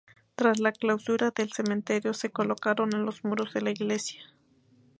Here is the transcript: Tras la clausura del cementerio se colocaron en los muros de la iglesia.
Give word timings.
Tras 0.33 0.57
la 0.59 0.71
clausura 0.71 1.29
del 1.29 1.51
cementerio 1.53 2.15
se 2.15 2.31
colocaron 2.31 2.89
en 2.95 3.05
los 3.05 3.23
muros 3.23 3.53
de 3.53 3.61
la 3.61 3.69
iglesia. 3.69 4.21